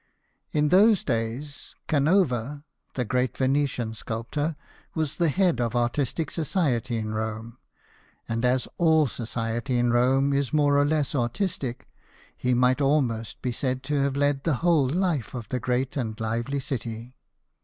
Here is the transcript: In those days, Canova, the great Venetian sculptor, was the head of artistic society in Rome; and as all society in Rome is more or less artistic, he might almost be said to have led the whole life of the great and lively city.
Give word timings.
In 0.51 0.69
those 0.69 1.03
days, 1.03 1.75
Canova, 1.87 2.63
the 2.95 3.05
great 3.05 3.37
Venetian 3.37 3.93
sculptor, 3.93 4.55
was 4.95 5.17
the 5.17 5.29
head 5.29 5.61
of 5.61 5.75
artistic 5.75 6.31
society 6.31 6.97
in 6.97 7.13
Rome; 7.13 7.59
and 8.27 8.43
as 8.43 8.67
all 8.79 9.05
society 9.05 9.77
in 9.77 9.91
Rome 9.93 10.33
is 10.33 10.51
more 10.53 10.79
or 10.79 10.85
less 10.87 11.13
artistic, 11.13 11.87
he 12.35 12.55
might 12.55 12.81
almost 12.81 13.43
be 13.43 13.51
said 13.51 13.83
to 13.83 14.01
have 14.01 14.15
led 14.17 14.43
the 14.43 14.55
whole 14.65 14.89
life 14.89 15.35
of 15.35 15.47
the 15.49 15.59
great 15.59 15.95
and 15.95 16.19
lively 16.19 16.59
city. 16.59 17.13